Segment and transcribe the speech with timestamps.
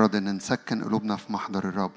[0.00, 1.90] أراد أن نسكن قلوبنا في محضر الرب.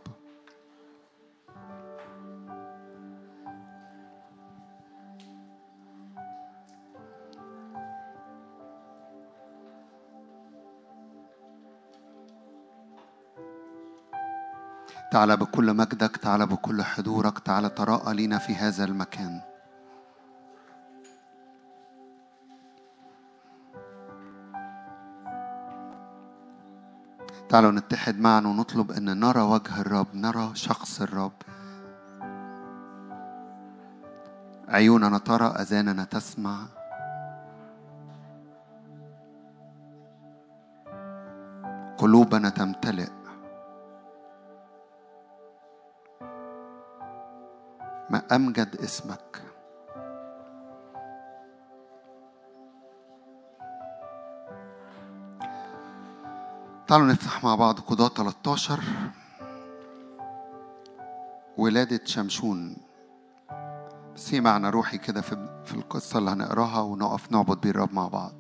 [15.12, 19.53] تعال بكل مجدك تعال بكل حضورك تعال تراءى لنا في هذا المكان.
[27.54, 31.38] تعالوا نتحد معا ونطلب أن نرى وجه الرب نرى شخص الرب.
[34.70, 36.66] عيوننا ترى أذاننا تسمع.
[41.98, 43.10] قلوبنا تمتلئ.
[48.10, 49.43] ما أمجد اسمك.
[56.88, 58.80] تعالوا نفتح مع بعض قضاة 13
[61.58, 62.78] ولادة شمشون.
[64.16, 68.08] بس في معنى روحي كده في في القصة اللي هنقراها ونقف نعبد بيه الرب مع
[68.08, 68.34] بعض.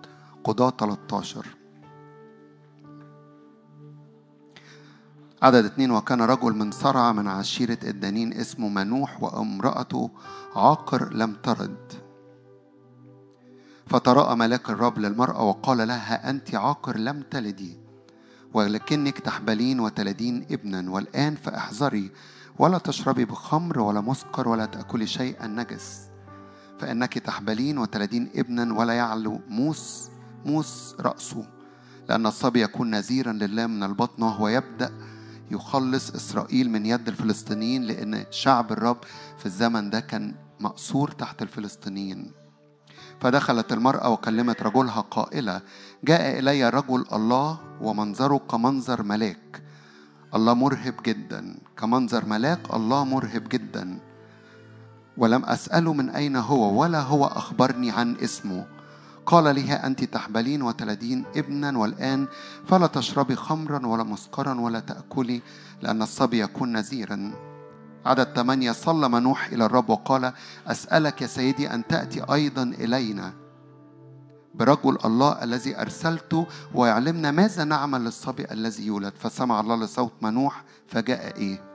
[0.43, 1.47] قضاة 13
[5.41, 10.09] عدد اتنين وكان رجل من صرع من عشيرة الدانين اسمه منوح وامرأته
[10.55, 11.93] عاقر لم ترد.
[13.87, 17.82] فتراءى ملاك الرب للمرأة وقال لها أنت عاقر لم تلدي.
[18.53, 22.11] ولكنك تحبلين وتلدين ابنا والآن فاحذري
[22.59, 26.01] ولا تشربي بخمر ولا مسكر ولا تأكلي شيئا نجس.
[26.79, 30.09] فإنك تحبلين وتلدين ابنا ولا يعلو موس
[30.45, 31.45] موس رأسه
[32.09, 34.91] لأن الصبي يكون نذيرا لله من البطن وهو يبدأ
[35.51, 38.97] يخلص إسرائيل من يد الفلسطينيين لأن شعب الرب
[39.37, 42.31] في الزمن ده كان مأسور تحت الفلسطينيين.
[43.23, 45.61] فدخلت المرأة وكلمت رجلها قائلة
[46.03, 49.63] جاء إلي رجل الله ومنظره كمنظر ملاك.
[50.35, 51.55] الله مرهب جدا.
[51.77, 53.99] كمنظر ملاك؟ الله مرهب جدا.
[55.17, 58.65] ولم أسأله من أين هو ولا هو أخبرني عن اسمه.
[59.25, 62.27] قال لها أنت تحبلين وتلدين ابنا والآن
[62.67, 65.41] فلا تشربي خمرا ولا مسكرا ولا تأكلي
[65.81, 67.31] لأن الصبي يكون نذيرا
[68.05, 70.33] عدد ثمانية صلى منوح إلى الرب وقال
[70.67, 73.33] أسألك يا سيدي أن تأتي أيضا إلينا.
[74.53, 79.13] برجل الله الذي أرسلته ويعلمنا ماذا نعمل للصبي الذي يولد.
[79.19, 81.72] فسمع الله لصوت منوح فجاء إيه؟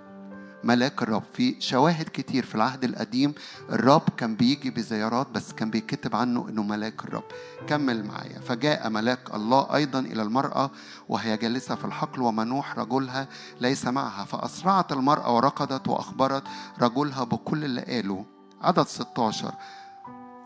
[0.64, 1.22] ملاك الرب.
[1.32, 3.34] في شواهد كتير في العهد القديم
[3.70, 7.24] الرب كان بيجي بزيارات بس كان بيكتب عنه إنه ملاك الرب.
[7.66, 8.40] كمل معايا.
[8.40, 10.70] فجاء ملاك الله أيضا إلى المرأة
[11.08, 13.28] وهي جالسة في الحقل ومنوح رجلها
[13.60, 14.24] ليس معها.
[14.24, 16.42] فأسرعت المرأة وركضت وأخبرت
[16.80, 18.24] رجلها بكل اللي قاله.
[18.62, 19.52] عدد 16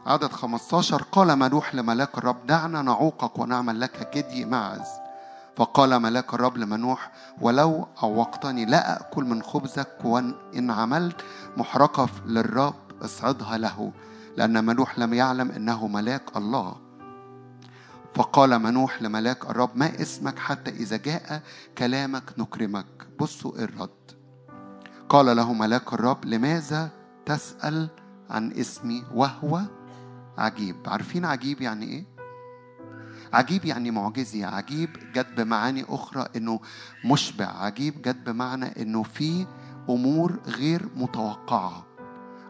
[0.06, 5.01] عدد 15 قال منوح لملاك الرب دعنا نعوقك ونعمل لك جدي معز.
[5.56, 11.24] فقال ملاك الرب لمنوح ولو عوقتني لا أكل من خبزك وإن عملت
[11.56, 13.92] محرقة للرب اصعدها له.
[14.36, 16.76] لأن منوح لم يعلم أنه ملاك الله.
[18.14, 21.42] فقال منوح لملاك الرب ما اسمك حتى إذا جاء
[21.78, 24.12] كلامك نكرمك؟ بصوا إيه الرد.
[25.08, 26.90] قال له ملاك الرب لماذا
[27.26, 27.88] تسأل
[28.30, 29.60] عن اسمي وهو
[30.38, 32.11] عجيب؟ عارفين عجيب يعني إيه؟
[33.32, 36.60] عجيب يعني معجزي عجيب جت بمعاني أخرى إنه
[37.04, 39.46] مشبع عجيب جت بمعنى إنه في
[39.90, 41.91] أمور غير متوقعة.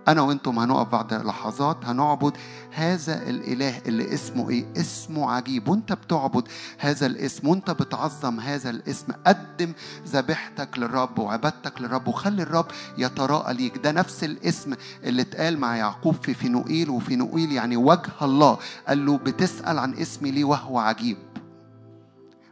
[0.08, 2.36] أنا وأنتم هنقف بعد لحظات هنعبد
[2.72, 5.68] هذا الإله اللي اسمه إيه؟ اسمه عجيب.
[5.68, 6.48] وأنت بتعبد
[6.78, 9.12] هذا الاسم وأنت بتعظم هذا الاسم.
[9.26, 9.72] قدم
[10.06, 12.66] ذبيحتك للرب وعبادتك للرب وخلي الرب
[12.98, 13.78] يتراءى ليك.
[13.78, 14.74] ده نفس الاسم
[15.04, 18.58] اللي اتقال مع يعقوب في فينوئيل وفينوئيل يعني وجه الله.
[18.88, 21.16] قال له بتسأل عن اسمي ليه وهو عجيب.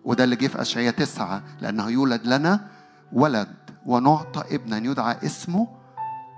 [0.04, 1.42] وده اللي جه في أشعية تسعة.
[1.60, 2.66] لأنه يولد لنا
[3.12, 3.48] ولد
[3.86, 5.79] ونعطى ابنا يدعى اسمه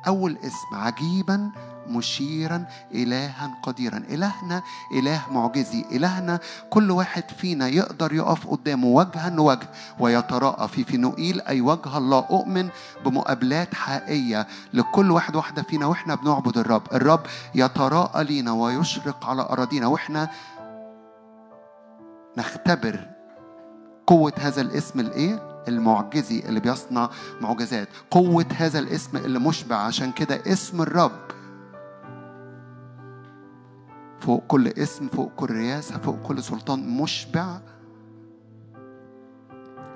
[0.06, 1.50] أول اسم عجيبا
[1.88, 2.64] مشيرا
[2.94, 3.96] إلها قديرا.
[3.96, 5.84] إلهنا إله معجزي.
[5.92, 6.40] إلهنا
[6.70, 9.68] كل واحد فينا يقدر يقف قدامه وجها لوجه
[9.98, 12.68] ويتراءى في فينوئيل أي وجه الله أؤمن
[13.04, 16.82] بمقابلات حقيقية لكل واحد واحدة فينا وإحنا بنعبد الرب.
[16.92, 17.21] الرب
[17.54, 20.30] يتراءى لينا ويشرق على أراضينا وإحنا
[22.38, 23.09] نختبر
[24.06, 27.10] قوة هذا الاسم الإيه؟ المعجزي اللي بيصنع
[27.41, 27.88] معجزات.
[28.10, 31.20] قوة هذا الاسم اللي مشبع عشان كده اسم الرب
[34.20, 37.60] فوق كل اسم فوق كل رياسة فوق كل سلطان مشبع.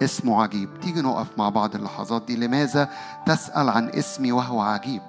[0.02, 0.80] اسمه عجيب.
[0.80, 2.36] تيجي نقف مع بعض اللحظات دي.
[2.36, 2.88] لماذا
[3.26, 5.02] تسأل عن اسمي وهو عجيب؟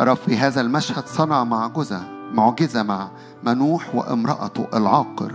[0.00, 2.02] رب في هذا المشهد صنع معجزة
[2.32, 3.10] معجزة مع
[3.42, 5.32] منوح وامرأته العاقر.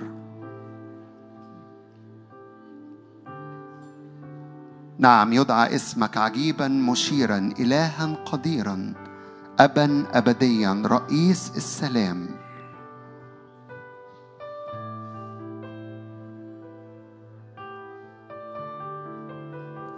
[4.97, 8.93] نعم يدعى اسمك عجيبا مشيرا إلها قديرا
[9.59, 12.27] أبا أبديا رئيس السلام.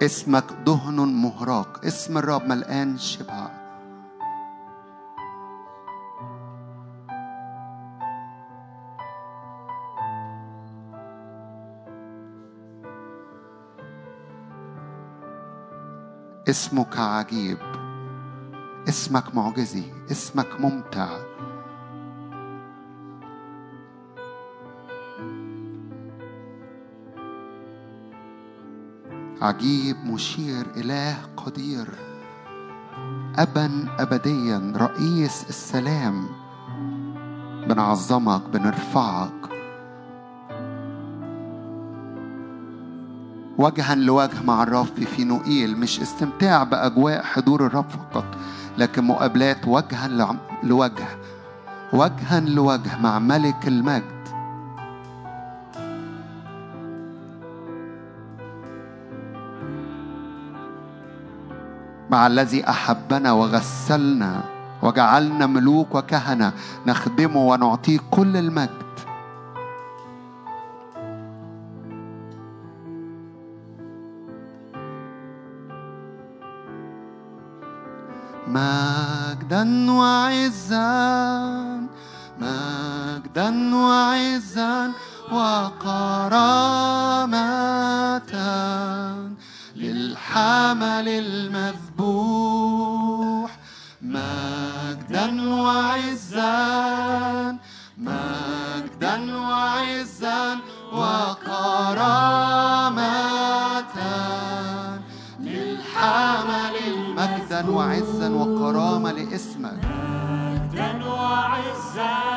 [0.02, 3.61] اسمك دهن مهراق اسم الرب ملآن شبع
[16.52, 17.58] اسمك عجيب.
[18.90, 19.84] اسمك معجزي.
[20.12, 21.10] اسمك ممتع.
[29.42, 31.90] عجيب مشير إله قدير.
[33.36, 36.28] أبا أبديا رئيس السلام.
[37.68, 39.51] بنعظمك بنرفعك.
[43.62, 44.86] وجها لوجه مع الرب
[45.16, 48.26] في نوئيل مش استمتاع بأجواء حضور الرب فقط
[48.78, 50.08] لكن مقابلات وجها
[50.64, 51.08] لوجه
[51.94, 54.22] وجها لوجه مع ملك المجد.
[62.10, 64.44] مع الذي أحبنا وغسلنا
[64.84, 66.54] وجعلنا ملوك وكهنة
[66.88, 68.91] نخدمه ونعطيه كل المجد.
[78.52, 80.92] مجدا وعزا
[82.42, 84.92] مجدا وعزا
[85.32, 86.12] وكرامة
[89.76, 92.52] للحمل المذبوح.
[94.02, 96.31] مجدا وعزا
[107.70, 109.80] وعزا وكرامة لاسمك.
[110.74, 112.31] مجدا وعزا.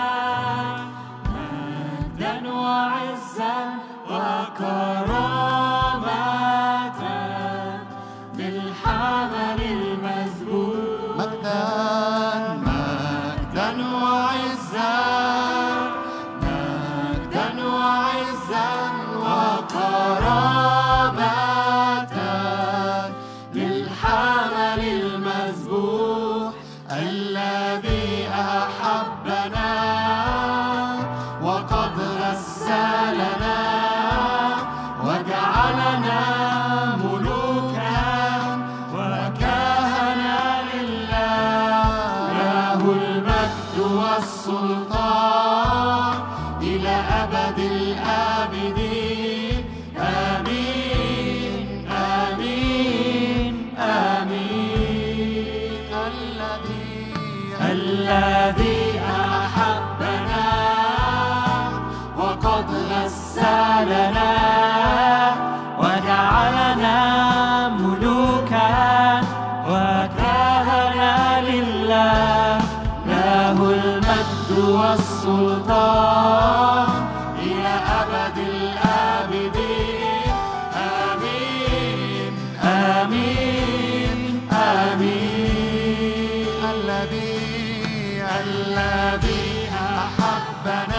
[87.05, 90.94] الذي الذي أحبنا.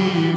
[0.00, 0.29] you.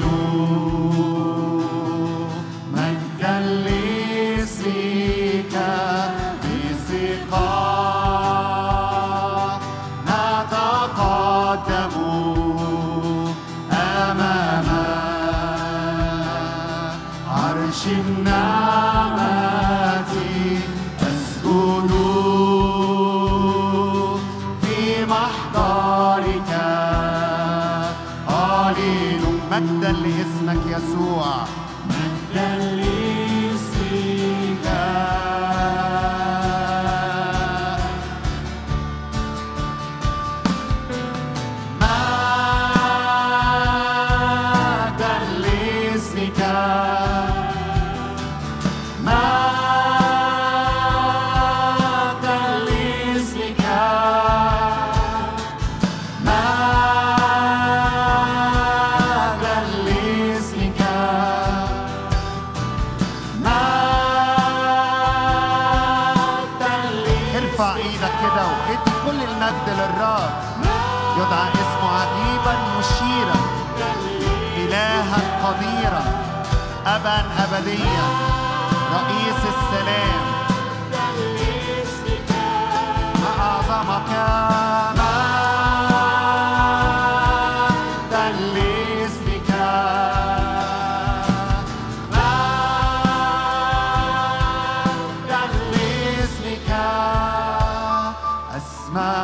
[98.93, 99.22] smile.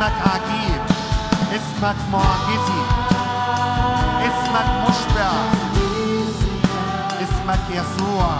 [0.00, 0.82] اسمك عجيب
[1.52, 2.82] اسمك معجزي
[4.22, 5.30] اسمك مشبع
[7.22, 8.30] اسمك يسوع.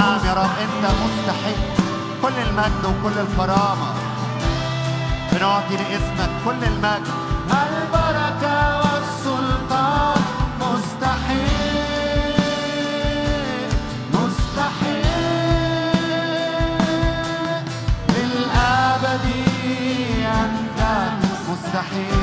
[0.00, 1.62] أنت مستحق.
[2.22, 3.94] كل المجد وكل الكرامة.
[5.32, 7.14] بنعطي لاسمك كل المجد.
[7.50, 10.22] البركة والسلطان
[10.60, 11.90] مستحيل
[14.14, 15.06] مستحيل
[18.08, 19.26] للأبد
[20.26, 20.80] أنت
[21.48, 22.20] مستحيل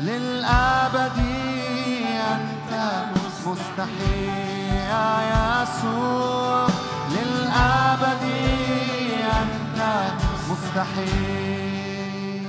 [0.00, 1.18] للأبد
[2.32, 2.72] أنت
[3.46, 4.59] مستحيل
[5.32, 6.66] يسوع
[7.10, 8.24] للأبد
[9.40, 9.78] أنت
[10.50, 12.46] مستحيل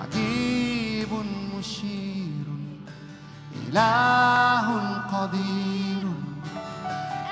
[0.00, 1.12] عجيب
[1.58, 2.46] مشير
[3.68, 4.66] إله
[5.12, 6.06] قدير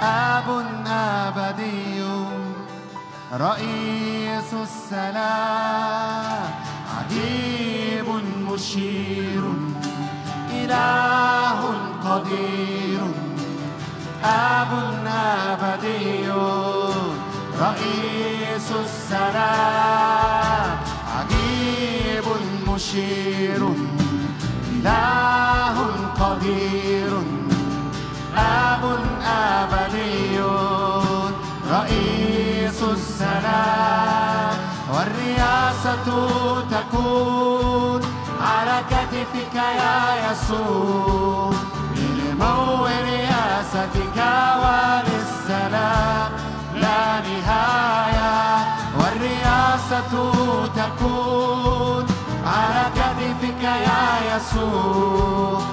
[0.02, 0.49] أب
[0.87, 2.02] أبدي
[3.32, 6.50] رئيس السلام.
[6.99, 8.09] عجيب
[8.49, 9.44] مشير
[10.50, 13.00] إله قدير.
[14.25, 14.73] أب
[15.06, 16.30] أبدي
[17.61, 20.76] رئيس السلام.
[21.16, 22.25] عجيب
[22.68, 23.62] مشير.
[24.73, 25.76] إله
[26.21, 27.12] قدير.
[28.36, 30.41] أب أبدي
[31.71, 34.56] رئيس السلام.
[34.93, 36.06] والرياسة
[36.71, 38.00] تكون
[38.43, 41.72] على كتفك يا يسوع.
[43.73, 44.19] رياستك
[44.63, 46.30] وللسلام.
[46.75, 48.65] لا نهاية
[48.99, 50.13] والرياسة
[50.76, 52.06] تكون
[52.47, 55.72] على كتفك يا يسوع.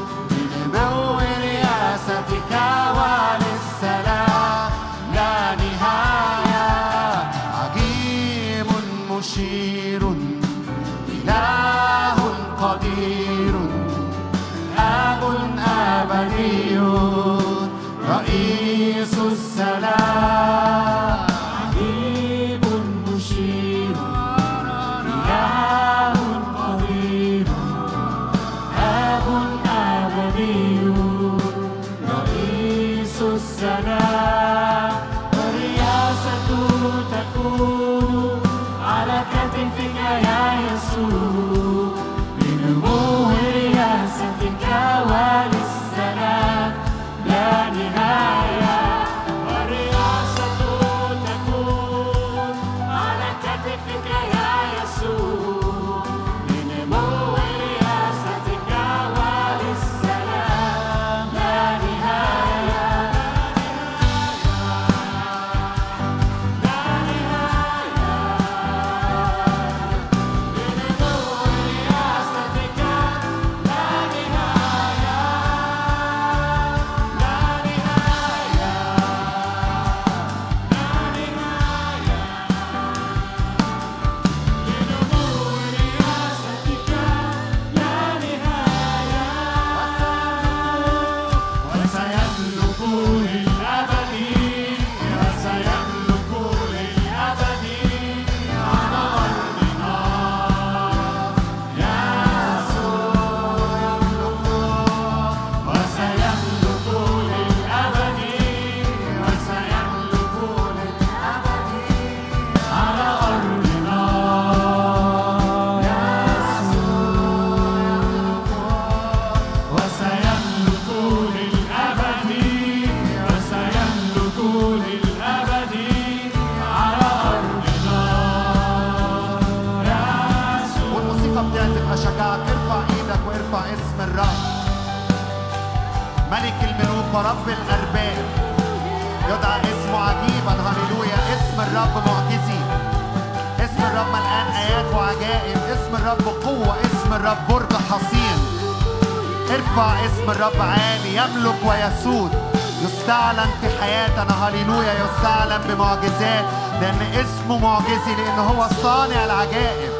[155.80, 156.46] بمعجزات
[156.82, 159.92] لأن اسمه معجزي لأن هو صانع العجائب.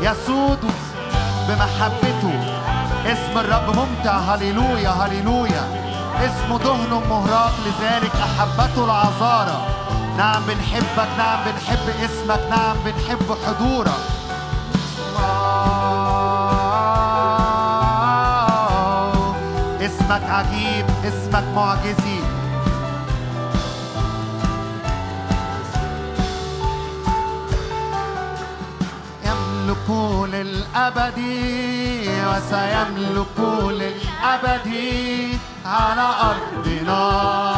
[0.00, 0.58] يسود
[1.48, 2.54] بمحبته.
[3.06, 4.18] اسم الرب ممتع.
[4.18, 5.64] هللويا هللويا.
[6.20, 9.60] اسمه دهن مهراق لذلك أحبته العذارى.
[10.16, 11.08] نعم بنحبك.
[11.18, 12.40] نعم بنحب اسمك.
[12.50, 14.02] نعم بنحب حضورك.
[19.80, 22.15] اسمك عجيب اسمك معجزي.
[29.66, 31.18] وسيملك للأبد
[32.28, 33.38] وسيملك
[33.70, 34.68] للأبد
[35.66, 37.55] على أرضنا.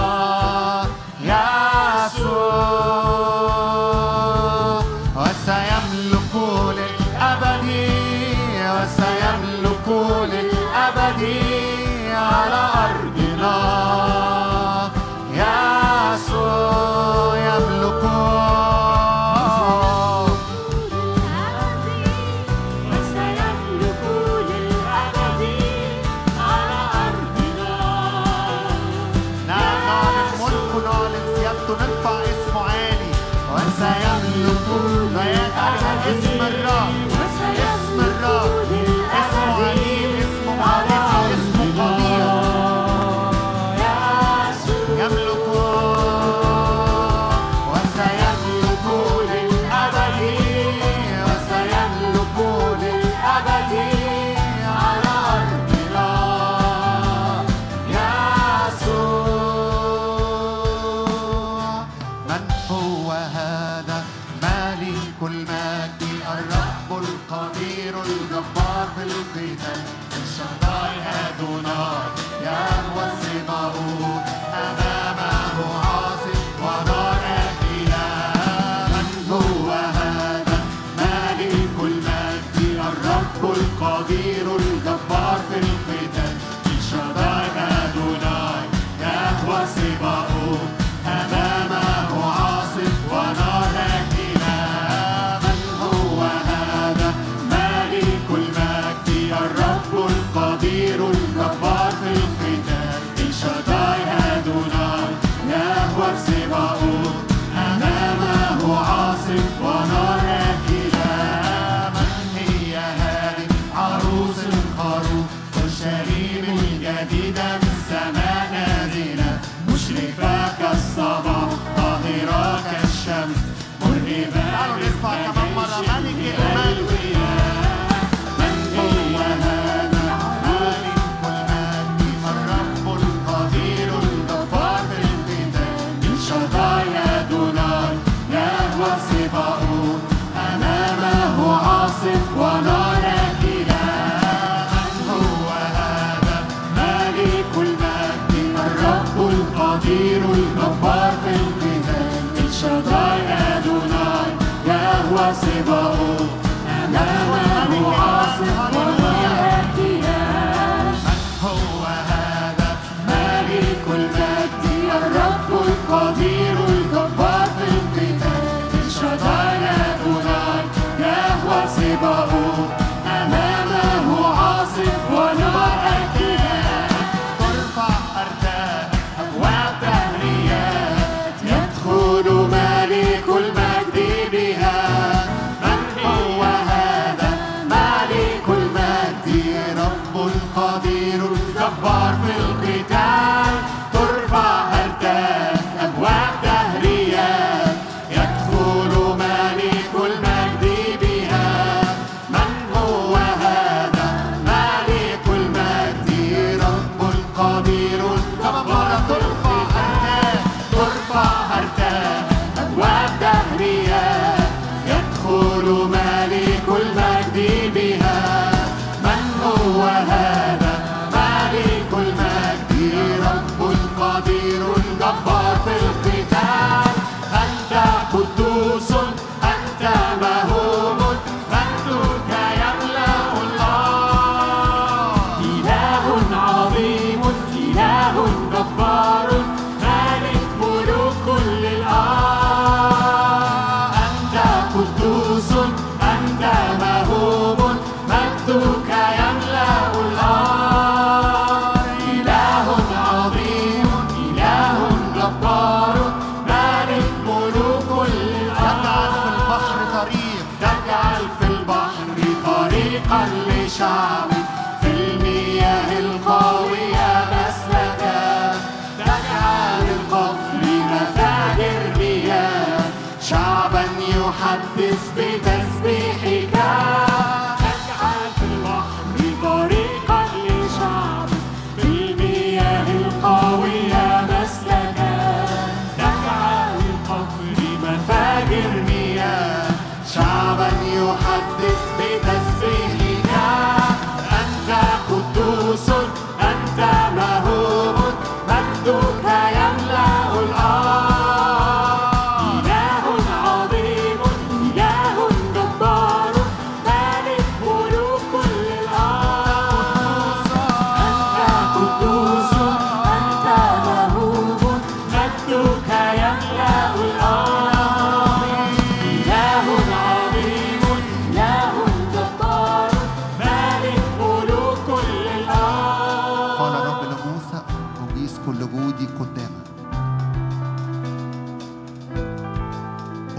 [172.00, 172.87] baú.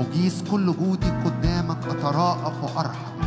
[0.10, 3.20] أجيز كل جودي قدامك أتراءف وأرحم.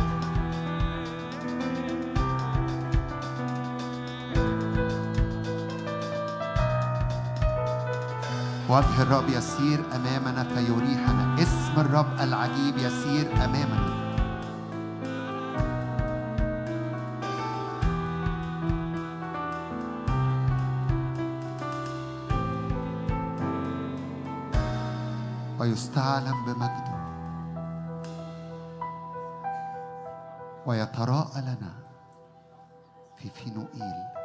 [8.69, 11.35] وجه الرب يسير أمامنا فيريحنا.
[11.39, 13.93] اسم الرب العجيب يسير أمامنا.
[25.59, 27.03] ويستعلم بمجده
[30.65, 31.73] ويتراءى لنا
[33.17, 34.23] في فينوئيل.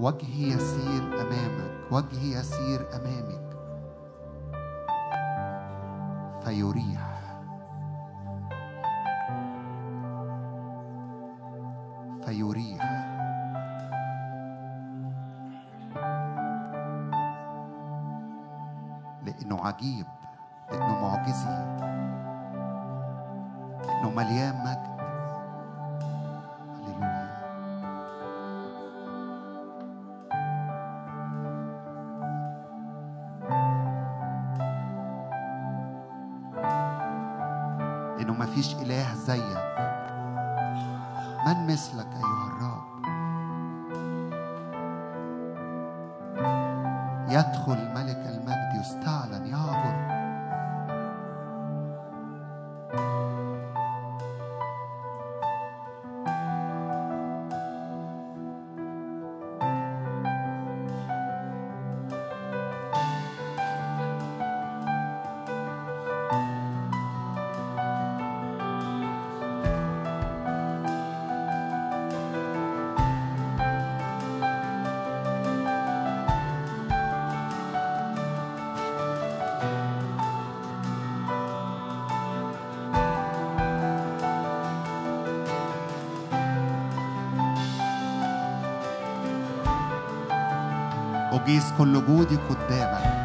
[0.00, 3.35] وجهي يسير أمامك وجهي يسير أمامي.
[91.46, 93.15] بيس كل جودي قدامك.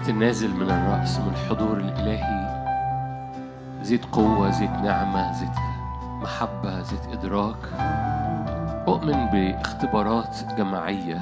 [0.00, 2.64] الزيت النازل من الرأس من الحضور الإلهي.
[3.82, 5.56] زيت قوة زيت نعمة زيت
[6.22, 7.56] محبة زيت إدراك.
[8.88, 11.20] أؤمن باختبارات جماعية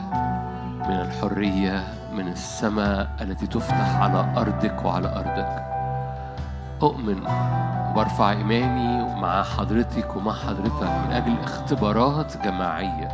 [0.88, 5.64] من الحرية من السماء التي تفتح على أرضك وعلى أرضك.
[6.82, 7.18] أؤمن
[7.90, 13.08] وبرفع إيماني مع حضرتك ومع حضرتك من أجل اختبارات جماعية.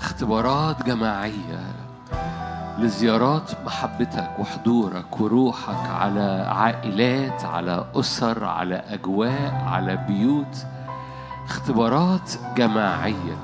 [0.00, 1.83] اختبارات جماعية.
[2.78, 10.66] لزيارات محبتك وحضورك وروحك على عائلات على أسر على أجواء على بيوت.
[11.48, 13.36] اختبارات جماعية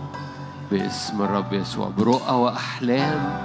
[0.71, 3.41] باسم الرب يسوع برؤى وأحلام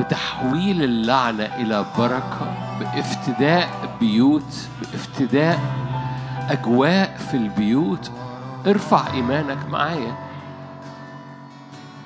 [0.00, 3.68] بتحويل اللعنة إلى بركة بافتداء
[4.00, 5.60] بيوت بافتداء
[6.50, 8.10] أجواء في البيوت.
[8.66, 10.16] ارفع إيمانك معايا.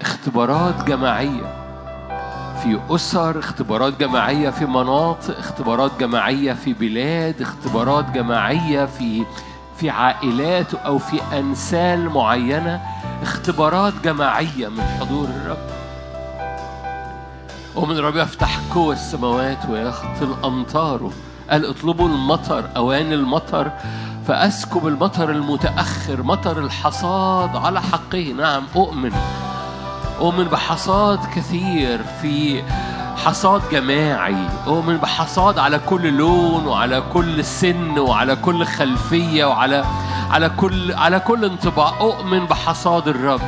[0.00, 1.69] اختبارات جماعية
[2.62, 9.24] في أسر اختبارات جماعية في مناطق اختبارات جماعية في بلاد اختبارات جماعية في
[9.76, 12.80] في عائلات أو في أنسال معينة.
[13.22, 15.70] اختبارات جماعية من حضور الرب.
[17.76, 21.12] ومن الرب يفتح قوى السماوات ويخطل أمطاره
[21.50, 23.72] قال اطلبوا المطر أوان المطر.
[24.28, 28.34] فأسكب المطر المتأخر مطر الحصاد على حقه.
[28.36, 29.12] نعم أؤمن.
[30.20, 32.62] أؤمن بحصاد كثير في
[33.24, 39.84] حصاد جماعي أؤمن بحصاد على كل لون وعلى كل سن وعلى كل خلفية وعلى
[40.30, 43.40] على كل على كل انطباع أؤمن بحصاد الرب.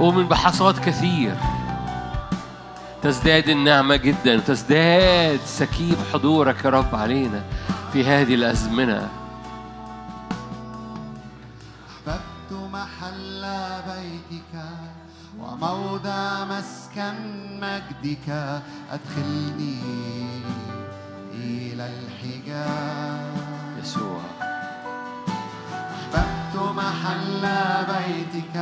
[0.00, 1.34] أؤمن بحصاد كثير.
[3.02, 7.42] تزداد النعمة جدا تزداد سكيب حضورك يا رب علينا
[7.92, 9.08] في هذه الأزمنة.
[15.60, 17.16] وموضع مسكن
[17.60, 18.28] مجدك
[18.92, 19.78] أدخلني
[21.34, 23.34] إلى الحجاب.
[23.82, 24.20] يسوع.
[26.12, 27.44] أحببت محل
[27.92, 28.56] بيتك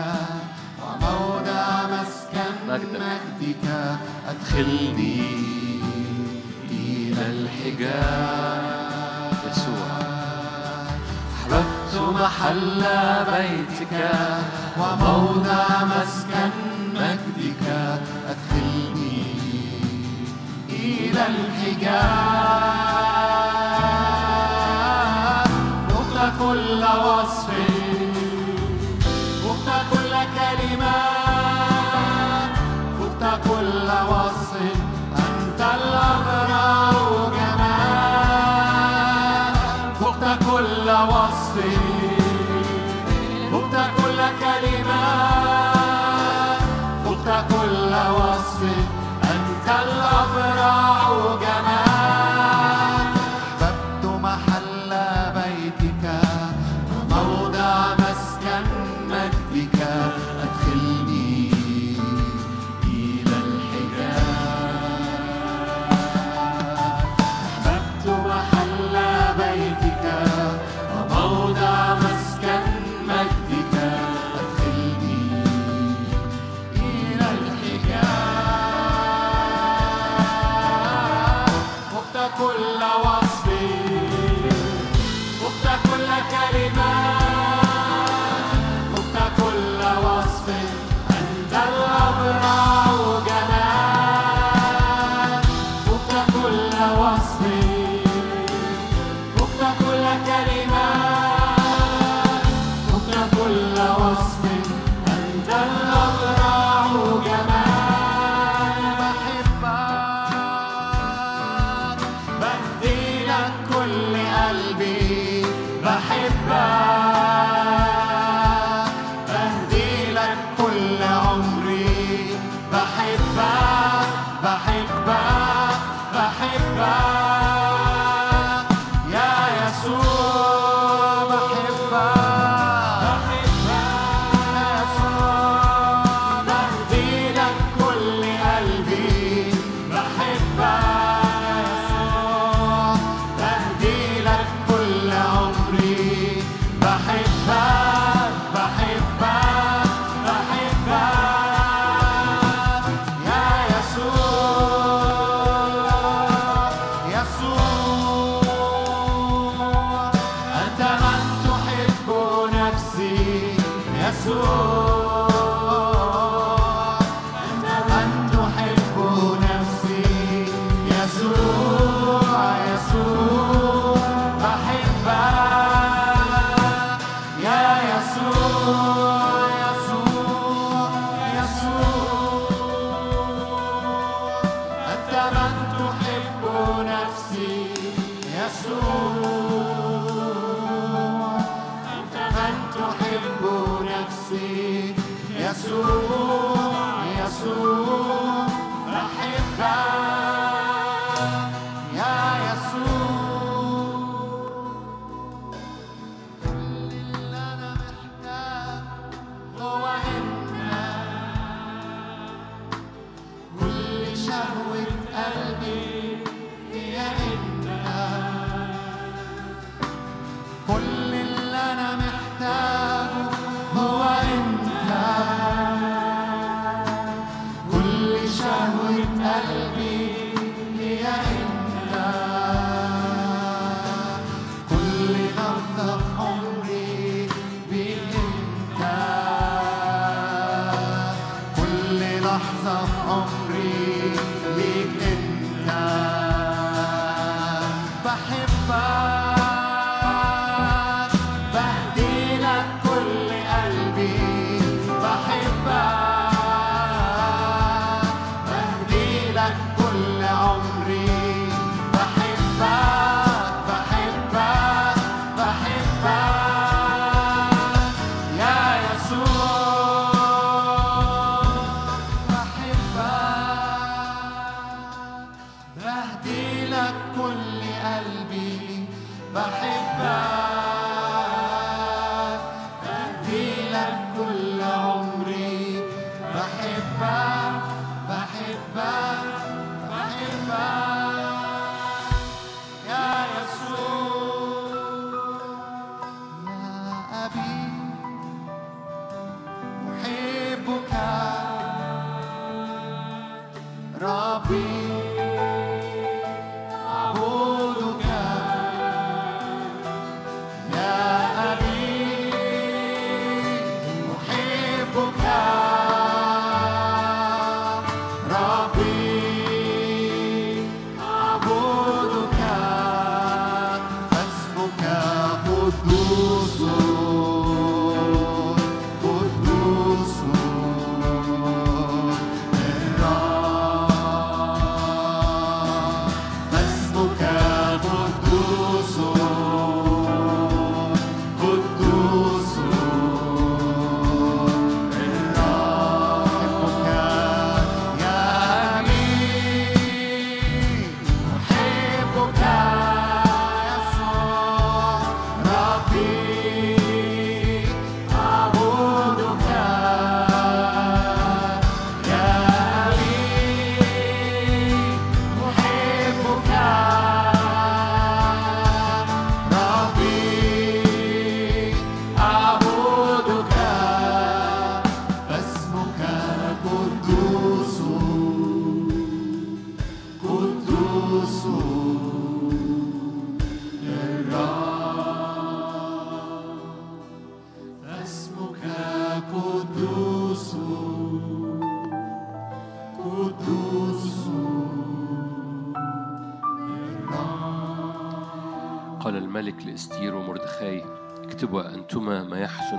[0.82, 3.00] وموضع مسكن مجدك.
[3.00, 3.64] مجدك
[4.28, 5.20] أدخلني
[6.70, 9.32] إلى الحجاب.
[9.50, 9.98] يسوع.
[11.34, 12.82] أحببت محل
[13.32, 13.94] بيتك
[14.78, 16.50] وموضع مسكن
[17.78, 19.22] أدخلني
[20.70, 22.18] إلى الحجاب.
[25.88, 27.47] فوق كل وصف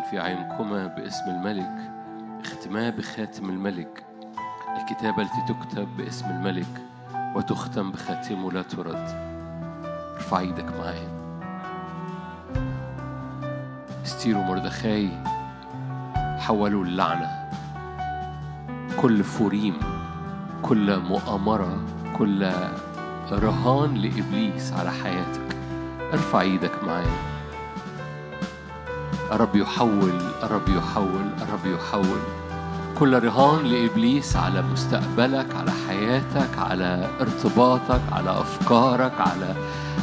[0.09, 1.91] في عينكما باسم الملك.
[2.45, 4.05] اختما بخاتم الملك.
[4.77, 6.81] الكتابة التي تكتب باسم الملك
[7.35, 9.07] وتختم بخاتمه لا ترد.
[10.15, 11.19] ارفع إيدك معايا.
[14.05, 15.09] استير ومردخاي
[16.15, 17.49] حولوا اللعنة.
[19.01, 19.79] كل فريم
[20.61, 21.85] كل مؤامرة
[22.17, 22.51] كل
[23.31, 25.55] رهان لإبليس على حياتك.
[26.13, 27.28] ارفع إيدك معايا.
[29.31, 30.13] الرب يحول
[30.43, 32.19] الرب يحول الرب يحول.
[32.99, 39.55] كل رهان لإبليس على مستقبلك على حياتك على ارتباطك على أفكارك على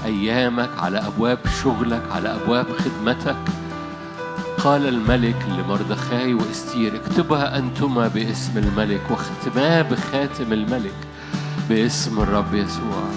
[0.04, 3.36] أيامك على أبواب شغلك على أبواب خدمتك.
[4.64, 10.94] قال الملك لمردخاي وإستير اكتبها أنتما باسم الملك واختما بخاتم الملك
[11.68, 13.08] باسم الرب يسوع.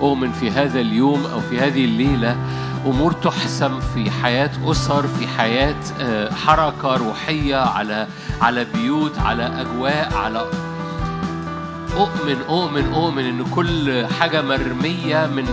[0.00, 2.36] أؤمن في هذا اليوم أو في هذه الليلة
[2.88, 8.06] أمور تحسم في حياة أسر في حياة آه، حركة روحية على
[8.40, 10.46] على بيوت على أجواء على
[11.96, 15.44] أؤمن أؤمن أؤمن إن كل حاجة مرمية من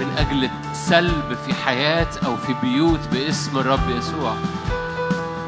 [0.00, 4.34] من أجل سلب في حياة أو في بيوت باسم الرب يسوع.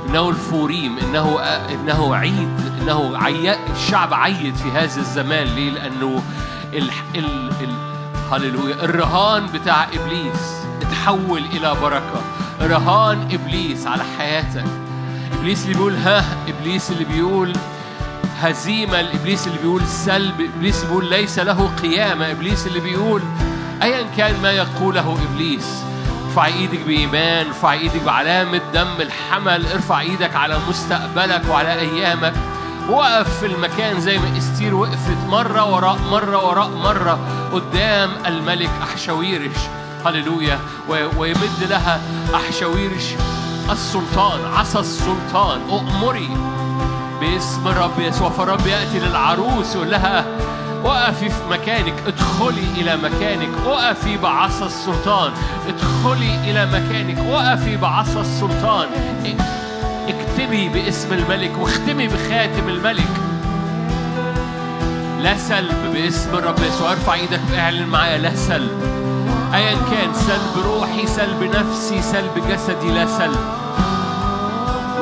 [0.08, 2.48] إنه الفوريم إنه إنه عيد
[2.80, 3.56] إنه عي...
[3.72, 5.46] الشعب عيد في هذا الزمان.
[5.46, 6.22] ليه؟ لأنه
[6.72, 6.90] ال...
[7.14, 7.50] ال...
[7.60, 7.74] ال...
[8.32, 10.63] هللويا الرهان بتاع إبليس.
[10.94, 12.22] اتحول إلى بركة.
[12.60, 14.64] رهان إبليس على حياتك.
[15.38, 17.52] إبليس اللي بيقول ها إبليس اللي بيقول
[18.40, 22.30] هزيمة الابليس اللي بيقول سلب إبليس اللي بيقول ليس له قيامة.
[22.30, 23.22] إبليس اللي بيقول
[23.82, 25.82] ايا كان ما يقوله إبليس.
[26.26, 32.34] ارفع إيدك بإيمان ارفع إيدك بعلامة دم الحمل ارفع إيدك على مستقبلك وعلى أيامك.
[32.90, 37.18] وقف في المكان زي ما إستير وقفت مرة وراء مرة وراء مرة
[37.52, 39.58] قدام الملك أحشاويرش
[40.06, 40.58] هللويا.
[41.18, 42.00] ويمد لها
[42.34, 43.04] أحشاويرش
[43.70, 45.60] السلطان عصا السلطان.
[45.70, 46.28] أؤمري
[47.20, 50.24] باسم الرب يسوع فالرب يأتي للعروس يقول لها.
[50.84, 53.48] وقفي في مكانك ادخلي إلى مكانك.
[53.66, 55.32] وقفي بعصا السلطان
[55.68, 57.18] ادخلي إلى مكانك.
[57.28, 58.88] وقفي بعصا السلطان.
[60.08, 63.10] اكتبي باسم الملك واختمي بخاتم الملك.
[65.20, 66.92] لا سلب باسم الرب يسوع.
[66.92, 69.03] ارفع إيدك اعلن معايا لا سلب.
[69.54, 73.40] ايا كان سلب روحي سلب نفسي سلب جسدي لا سلب.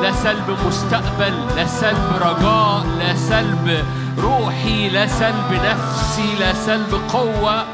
[0.01, 3.83] لا سلب مستقبل لا سلب رجاء لا سلب
[4.19, 7.65] روحي لا سلب نفسي لا سلب قوة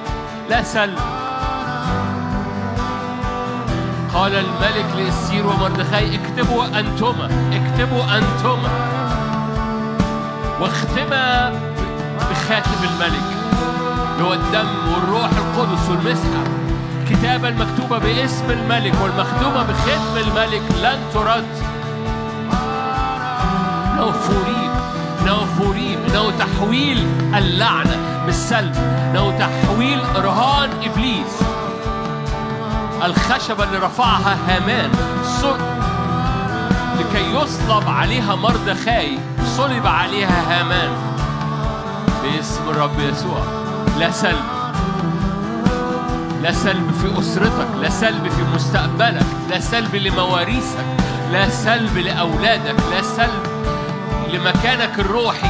[0.50, 1.00] لا سلب.
[4.14, 8.70] قال الملك لإستير ومردخاي اكتبوا أنتما اكتبوا أنتما
[10.62, 11.54] واختما
[12.32, 13.30] بخاتم الملك
[14.14, 16.59] اللي هو الدم والروح القدس والمسحة
[17.10, 21.46] الكتابة المكتوبة باسم الملك والمختومة بختم الملك لن ترد.
[23.94, 24.72] إنه فوريم
[25.22, 27.98] إنه فوريم إنه تحويل اللعنة
[28.28, 31.40] مش سلب إنه تحويل رهان إبليس.
[33.04, 34.92] الخشبة اللي رفعها هامان
[37.00, 39.20] لكي يصلب عليها مردخاي
[39.58, 40.92] صلب عليها هامان.
[42.24, 43.42] باسم الرب يسوع
[44.00, 44.59] لا سلب.
[46.42, 50.86] لا سلب في أسرتك لا سلب في مستقبلك لا سلب لمواريثك
[51.32, 53.44] لا سلب لأولادك لا سلب
[54.34, 55.50] لمكانك الروحي.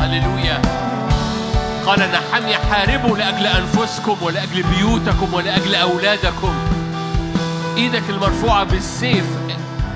[0.00, 0.62] هللويا.
[1.86, 6.54] قال نحمي حاربوا لأجل أنفسكم ولأجل بيوتكم ولأجل أولادكم.
[7.76, 9.26] إيدك المرفوعة بالسيف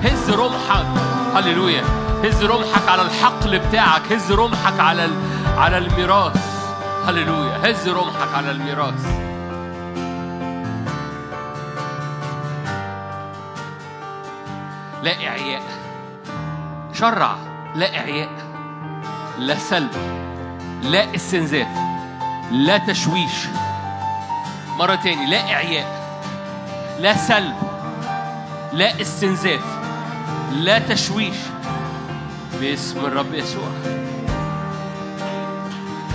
[0.03, 0.85] هز رمحك.
[1.35, 2.08] هللويا.
[2.23, 5.11] هز رمحك على الحقل بتاعك هز رمحك على ال...
[5.57, 6.37] على الميراث.
[7.07, 7.71] هللويا.
[7.71, 9.05] هز رمحك على الميراث.
[15.03, 15.61] لا إعياء.
[16.93, 17.35] شرع.
[17.75, 18.29] لا إعياء.
[19.37, 19.91] لا سلب.
[20.83, 21.67] لا استنزاف.
[22.51, 23.47] لا تشويش.
[24.77, 25.25] مرة تاني.
[25.25, 25.87] لا إعياء.
[26.99, 27.55] لا سلب.
[28.73, 29.63] لا استنزاف.
[30.51, 31.35] لا تشويش.
[32.59, 33.69] باسم الرب يسوع.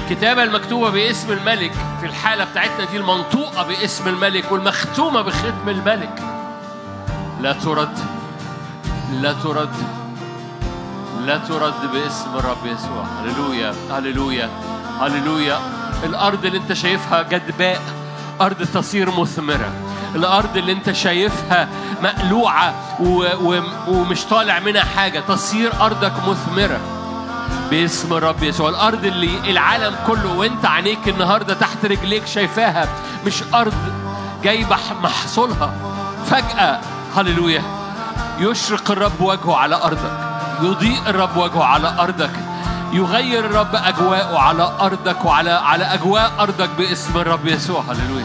[0.03, 6.23] الكتابة المكتوبة باسم الملك في الحالة بتاعتنا دي المنطوقة باسم الملك والمختومة بختم الملك.
[7.41, 7.99] لا ترد
[9.13, 9.75] لا ترد
[11.27, 13.05] لا ترد باسم الرب يسوع.
[13.23, 14.51] هللويا هللويا
[15.01, 15.59] هللويا.
[16.05, 17.81] الأرض اللي أنت شايفها جدباء.
[18.41, 19.73] ارض تصير مثمرة.
[20.15, 21.69] الأرض اللي أنت شايفها.
[23.01, 23.61] و...
[23.89, 26.81] ومش طالع منها حاجة تصير أرضك مثمرة.
[27.71, 28.69] باسم الرب يسوع.
[28.69, 32.89] الأرض اللي العالم كله وأنت عينيك النهارده تحت رجليك شايفاها
[33.27, 33.75] مش أرض
[34.43, 35.75] جايبه محصولها.
[36.27, 36.81] فجأة
[37.17, 37.63] هللويا
[38.39, 40.35] يشرق الرب وجهه على أرضك.
[40.63, 42.44] يضيء الرب وجهه على أرضك.
[42.95, 47.81] يغير الرب أجواءه على أرضك وعلى على أجواء أرضك باسم الرب يسوع.
[47.91, 48.25] هللويا.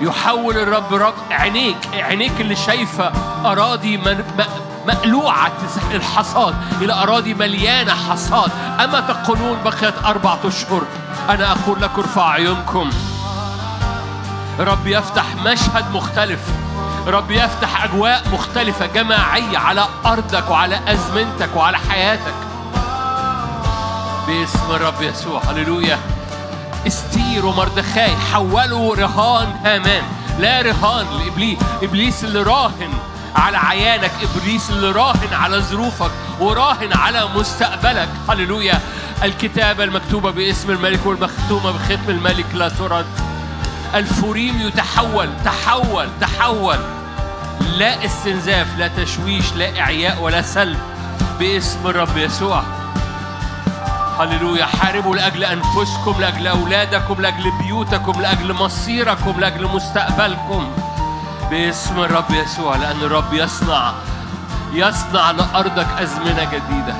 [0.00, 3.12] يحول الرب رب عينيك عينيك اللي شايفة
[3.44, 5.52] أراضي من م- مقلوعة
[5.94, 8.50] الحصاد إلى أراضي مليانة حصاد.
[8.84, 10.82] أما تقولون بقيت أربعة أشهر
[11.28, 12.90] أنا أقول لكم ارفعوا عيونكم.
[14.60, 16.40] رب يفتح مشهد مختلف.
[17.06, 22.34] رب يفتح أجواء مختلفة جماعية على أرضك وعلى أزمنتك وعلى حياتك.
[24.32, 25.42] باسم الرب يسوع.
[25.44, 25.98] هللويا.
[26.86, 30.02] استير ومردخاي حولوا رهان هامان
[30.38, 32.92] لا رهان لإبليس إبليس اللي راهن
[33.36, 34.10] على عيانك.
[34.22, 36.10] إبليس اللي راهن على ظروفك
[36.40, 38.08] وراهن على مستقبلك.
[38.28, 38.80] هللويا.
[39.22, 42.46] الكتابة المكتوبة باسم الملك والمختومة بختم الملك.
[42.54, 43.06] لا ترد.
[43.94, 45.28] الفوريم يتحول.
[45.44, 46.08] تحول.
[46.20, 46.78] تحول.
[47.78, 50.78] لا استنزاف لا تشويش لا إعياء ولا سلب.
[51.38, 52.62] باسم الرب يسوع.
[54.18, 54.66] هللويا.
[54.66, 60.72] حاربوا لأجل أنفسكم لأجل أولادكم لأجل بيوتكم لأجل مصيركم لأجل مستقبلكم.
[61.50, 63.92] باسم الرب يسوع لأن الرب يصنع
[64.72, 66.94] يصنع لأرضك أزمنة جديدة.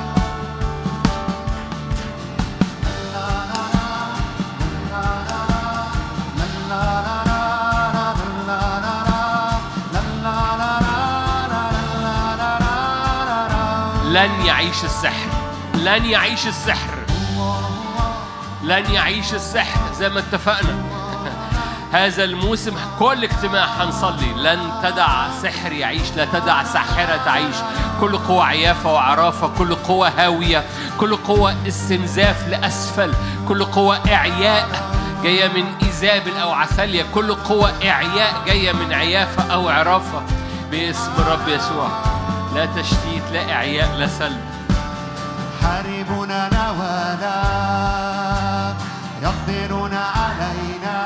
[14.13, 15.29] لن يعيش السحر.
[15.75, 17.02] لن يعيش السحر.
[18.63, 20.75] لن يعيش السحر زي ما اتفقنا.
[21.93, 24.33] هذا الموسم كل اجتماع هنصلي.
[24.37, 27.57] لن تدع سحر يعيش لا تدع ساحرة تعيش.
[28.01, 30.65] كل قوة عيافة وعرافة كل قوة هاوية
[31.01, 33.15] كل قوة استنزاف لأسفل
[33.49, 34.69] كل قوة إعياء
[35.23, 40.23] جاية من إيزابل أو عثاليا كل قوة إعياء جاية من عيافة أو عرافة.
[40.71, 41.89] باسم الرب يسوع.
[42.55, 44.41] لا تشتيت لا إعياء لا سلب.
[45.63, 48.12] حاربنا نوالا
[50.17, 50.99] علينا.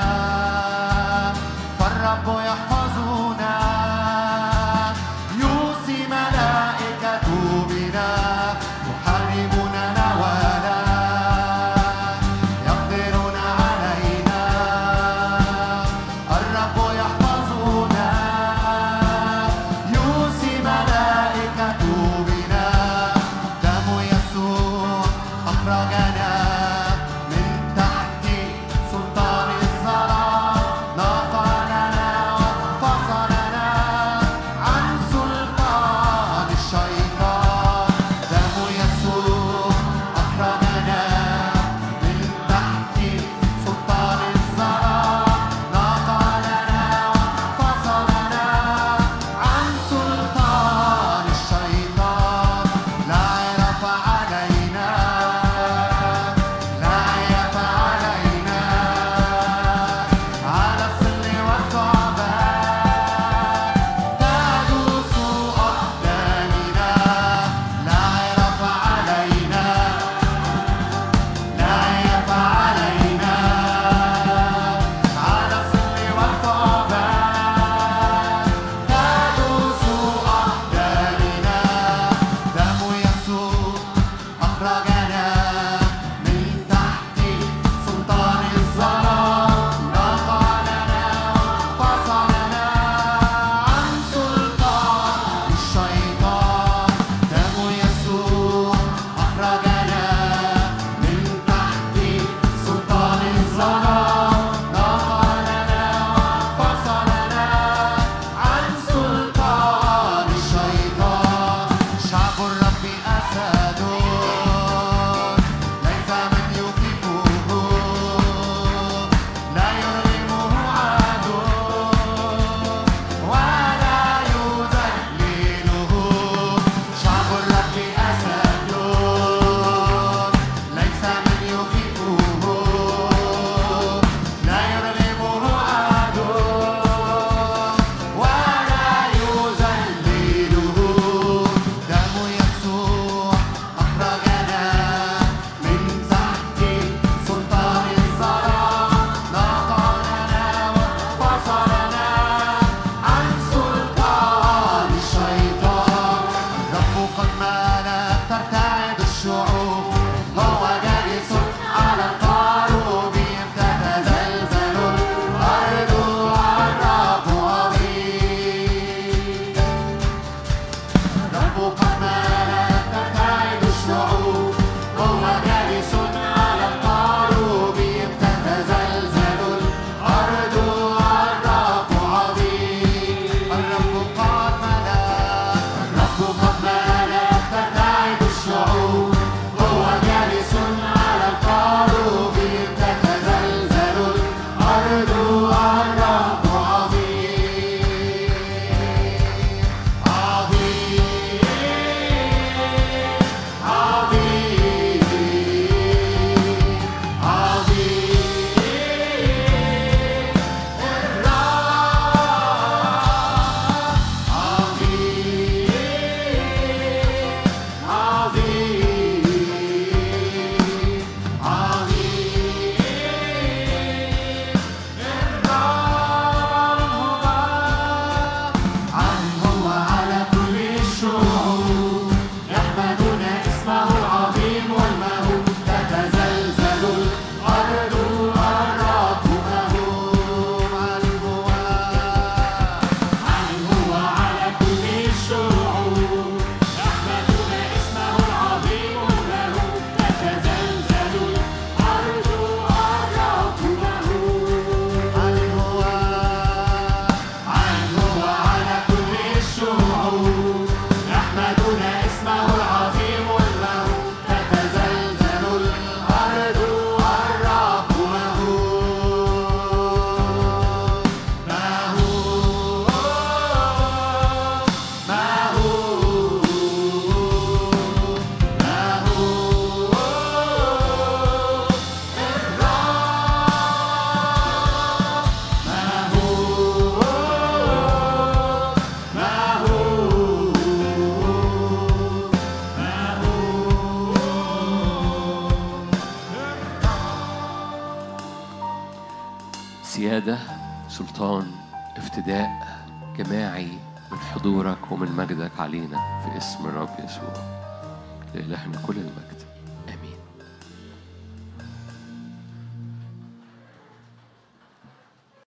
[1.79, 2.46] فالرب